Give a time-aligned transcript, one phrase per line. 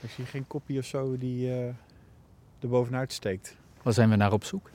[0.00, 1.64] Ik zie geen koppie of zo die uh,
[2.60, 3.56] er bovenuit steekt.
[3.82, 4.70] Waar zijn we naar op zoek?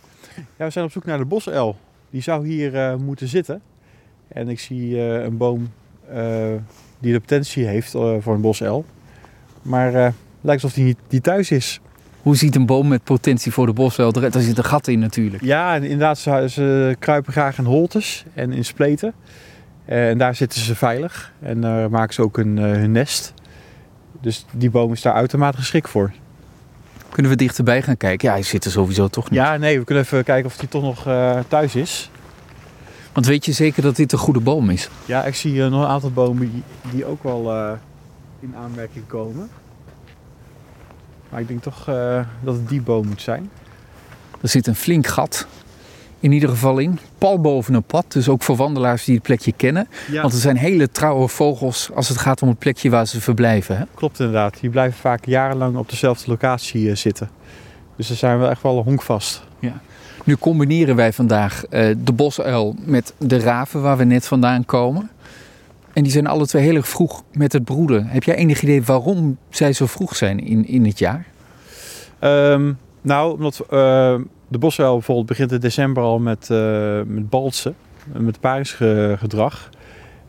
[0.57, 1.77] Ja, we zijn op zoek naar de bosuil.
[2.09, 3.61] Die zou hier uh, moeten zitten.
[4.27, 5.71] En ik zie uh, een boom
[6.99, 8.85] die de potentie heeft voor een bosuil.
[9.61, 11.79] Maar het lijkt alsof die niet die thuis is.
[12.21, 14.33] Hoe ziet een boom met potentie voor de bosuil eruit?
[14.33, 15.43] Daar zit een gat in natuurlijk.
[15.43, 19.13] Ja, en inderdaad, ze, ze kruipen graag in holtes en in spleten.
[19.85, 21.33] En daar zitten ze veilig.
[21.39, 23.33] En daar maken ze ook een, hun nest.
[24.21, 26.11] Dus die boom is daar uitermate geschikt voor.
[27.09, 28.27] Kunnen we dichterbij gaan kijken?
[28.27, 29.39] Ja, hij zit er sowieso toch niet.
[29.39, 32.09] Ja, nee, we kunnen even kijken of hij toch nog uh, thuis is.
[33.13, 34.89] Want weet je zeker dat dit een goede boom is?
[35.05, 37.71] Ja, ik zie uh, nog een aantal bomen die, die ook wel uh,
[38.39, 39.49] in aanmerking komen.
[41.29, 41.85] Maar ik denk toch
[42.43, 43.49] dat het die boom moet zijn.
[44.41, 45.47] Er zit een flink gat
[46.25, 46.99] in ieder geval in.
[47.17, 49.87] Pal boven een pad, dus ook voor wandelaars die het plekje kennen.
[50.21, 53.77] Want er zijn hele trouwe vogels als het gaat om het plekje waar ze verblijven.
[53.77, 53.83] Hè?
[53.93, 57.29] Klopt inderdaad, die blijven vaak jarenlang op dezelfde locatie uh, zitten.
[57.95, 59.43] Dus ze zijn wel echt wel honkvast.
[59.59, 59.81] Ja.
[60.23, 65.09] Nu combineren wij vandaag uh, de bosuil met de raven waar we net vandaan komen.
[65.93, 68.07] En die zijn alle twee heel erg vroeg met het broeden.
[68.07, 71.25] Heb jij enig idee waarom zij zo vroeg zijn in, in het jaar?
[72.19, 74.15] Um, nou, omdat uh,
[74.55, 77.75] de bosuil bijvoorbeeld begint in december al met, uh, met balsen,
[78.17, 79.69] met paringsgedrag.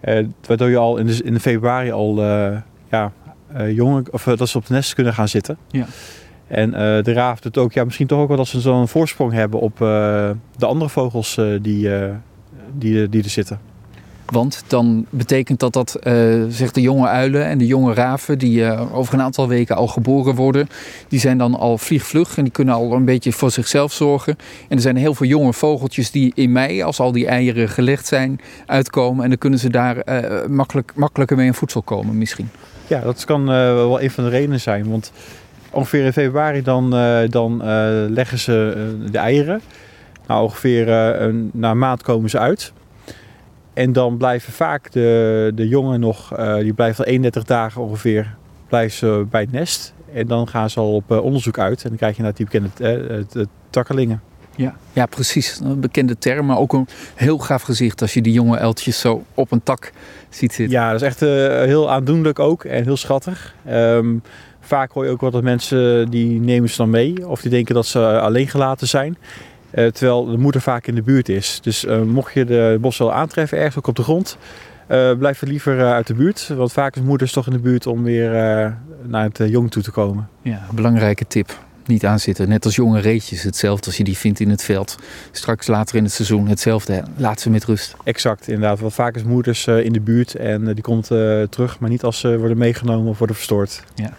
[0.05, 2.23] Uh, waardoor je al in de, in de februari al
[2.91, 3.13] ja,
[3.69, 5.57] jongen, of dat ze op het nest kunnen gaan zitten.
[5.71, 5.87] Ja.
[6.47, 6.71] En
[7.03, 9.77] de raaf doet ook, ja, misschien toch ook wel dat ze zo'n voorsprong hebben op
[9.79, 11.91] de andere vogels die,
[12.73, 13.61] die, die er zitten.
[14.31, 18.61] Want dan betekent dat dat uh, zeg de jonge uilen en de jonge raven, die
[18.61, 20.69] uh, over een aantal weken al geboren worden,
[21.09, 24.37] die zijn dan al vliegvlug en die kunnen al een beetje voor zichzelf zorgen.
[24.69, 28.07] En er zijn heel veel jonge vogeltjes die in mei, als al die eieren gelegd
[28.07, 29.23] zijn, uitkomen.
[29.23, 32.49] En dan kunnen ze daar uh, makkelijk, makkelijker mee aan voedsel komen misschien.
[32.87, 34.91] Ja, dat kan wel een van de redenen zijn.
[34.91, 35.13] Want
[35.71, 36.91] ongeveer in februari dan,
[37.31, 37.63] dan
[38.13, 39.61] leggen ze de eieren.
[40.27, 40.87] Nou, ongeveer
[41.53, 42.73] na een maand komen ze uit.
[43.77, 48.35] En dan blijven vaak de, de jongen nog, uh, die blijven al 31 dagen ongeveer
[48.69, 49.95] blijven ze bij het nest.
[50.13, 51.83] En dan gaan ze al op uh, onderzoek uit.
[51.83, 52.69] En dan krijg je naar die bekende
[53.35, 54.23] uh, takkelingen.
[54.55, 55.61] Ja, ja, precies.
[55.63, 59.25] Een bekende term, maar ook een heel gaaf gezicht als je die jonge eltjes zo
[59.35, 59.93] op een tak
[60.29, 60.77] ziet zitten.
[60.77, 61.21] Ja, dat is echt
[61.69, 63.55] heel aandoenlijk ook en heel schattig.
[63.71, 64.23] Um,
[64.61, 67.75] vaak hoor je ook wel dat mensen die nemen ze dan mee of die denken
[67.75, 69.17] dat ze alleen gelaten zijn.
[69.77, 71.59] Uh, terwijl de moeder vaak in de buurt is.
[71.63, 74.37] Dus uh, mocht je de wel aantreffen, ergens ook op de grond,
[74.91, 76.49] uh, blijf er liever uit de buurt.
[76.57, 78.31] Want vaak is moeders toch in de buurt om weer
[79.03, 80.29] naar het jong toe te komen.
[80.43, 81.59] Ja, belangrijke tip.
[81.87, 82.49] Niet aanzitten.
[82.49, 83.43] Net als jonge reetjes.
[83.43, 84.97] Hetzelfde als je die vindt in het veld.
[85.31, 87.05] Straks later in het seizoen hetzelfde.
[87.17, 87.97] Laat ze met rust.
[88.05, 88.81] Exact, inderdaad.
[88.81, 91.07] Want vaak is moeders in de buurt en die komt
[91.51, 91.79] terug.
[91.79, 93.83] Maar niet als ze worden meegenomen of worden verstoord.
[93.95, 94.13] Ja.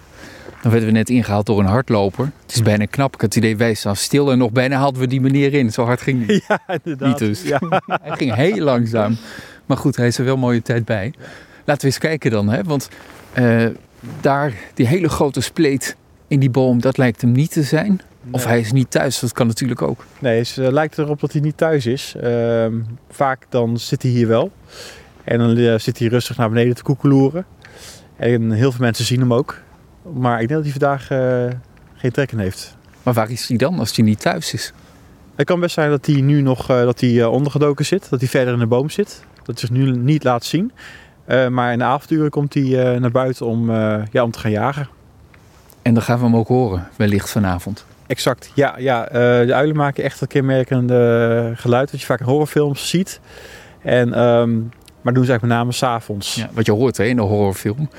[0.67, 2.31] Dan werden we net ingehaald door een hardloper.
[2.41, 3.13] Het is bijna knap.
[3.13, 5.71] Ik had het idee, wij staan stil en nog bijna hadden we die meneer in.
[5.71, 6.41] Zo hard ging hij.
[6.47, 7.07] Ja, inderdaad.
[7.07, 7.41] Niet dus.
[7.43, 7.59] Ja.
[8.03, 9.17] hij ging heel langzaam.
[9.65, 11.13] Maar goed, hij is er wel mooie tijd bij.
[11.65, 12.49] Laten we eens kijken dan.
[12.49, 12.63] Hè?
[12.63, 12.89] Want
[13.37, 13.65] uh,
[14.21, 15.95] daar, die hele grote spleet
[16.27, 18.01] in die boom, dat lijkt hem niet te zijn.
[18.21, 18.33] Nee.
[18.33, 20.05] Of hij is niet thuis, dat kan natuurlijk ook.
[20.19, 22.15] Nee, het uh, lijkt erop dat hij niet thuis is.
[22.23, 22.65] Uh,
[23.09, 24.51] vaak dan zit hij hier wel.
[25.23, 27.45] En dan uh, zit hij rustig naar beneden te koekeloeren.
[28.15, 29.65] En heel veel mensen zien hem ook.
[30.13, 31.59] Maar ik denk dat hij vandaag uh,
[31.95, 32.77] geen trek in heeft.
[33.03, 34.73] Maar waar is hij dan als hij niet thuis is?
[35.35, 38.09] Het kan best zijn dat hij nu nog uh, dat hij, uh, ondergedoken zit.
[38.09, 39.23] Dat hij verder in de boom zit.
[39.35, 40.71] Dat hij zich nu niet laat zien.
[41.49, 43.71] maar in de avonduren komt hij naar buiten om,
[44.11, 44.89] ja, om te gaan jagen.
[45.81, 47.85] En dan gaan we hem ook horen, wellicht vanavond.
[48.07, 48.77] Exact, ja.
[48.77, 49.03] ja
[49.45, 51.91] de uilen maken echt een kenmerkende geluid.
[51.91, 53.19] Dat je vaak in horrorfilms ziet.
[53.81, 56.35] En, um, maar doen ze eigenlijk met name s'avonds.
[56.35, 57.89] Ja, wat je hoort hè, in een horrorfilm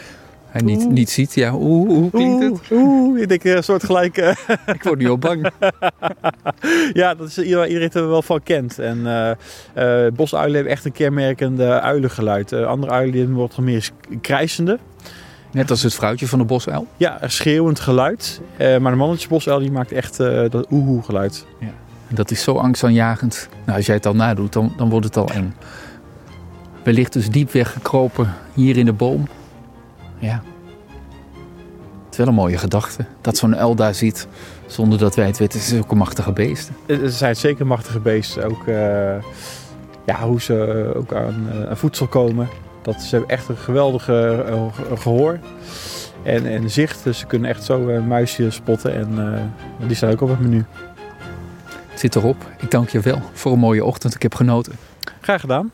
[0.49, 1.35] hij niet, niet ziet.
[1.35, 2.71] Ja, oeh, hoe klinkt het?
[2.71, 4.19] Oeh, ik denk een soort gelijk...
[4.19, 4.29] Uh...
[4.75, 5.51] ik word nu al bang.
[6.93, 8.79] ja, dat is iedereen, iedereen er wel van kent.
[8.79, 9.31] En uh,
[9.77, 12.53] uh, bosuilen hebben echt een kenmerkende uilengeluid.
[12.53, 14.79] andere uilen wordt meer krijsende.
[15.53, 16.87] Net als het vrouwtje van de bosuil?
[16.97, 18.41] Ja, een schreeuwend geluid.
[18.59, 21.47] maar de mannetje bosuil die maakt echt dat oehoe geluid.
[21.61, 21.73] Ja.
[22.09, 23.49] En dat is zo angstaanjagend.
[23.65, 25.55] Nou, als jij het al nadoet, dan, dan wordt het al eng.
[26.83, 29.29] Wellicht dus diep weggekropen hier in de boom.
[30.19, 30.43] Ja.
[32.05, 33.05] Het is wel een mooie gedachte.
[33.21, 34.29] Dat zo'n uil daar ziet
[34.67, 35.59] zonder dat wij het weten.
[35.59, 36.77] Het is ook een machtige beesten.
[36.87, 38.45] Het zijn zeker machtige beesten.
[38.45, 38.75] Ook uh,
[40.07, 42.49] ja, hoe ze ook aan, uh, aan, voedsel komen.
[42.83, 45.39] Dat, ze hebben echt een geweldige uh, gehoor.
[46.23, 47.05] En, en zicht.
[47.05, 48.95] Dus ze kunnen echt zo een muisje spotten.
[48.95, 49.53] En
[49.87, 50.65] die staan ook op het menu.
[51.89, 52.47] Het zit erop.
[52.61, 54.15] Ik dank je wel voor een mooie ochtend.
[54.15, 54.73] Ik heb genoten.
[55.21, 55.71] Graag gedaan.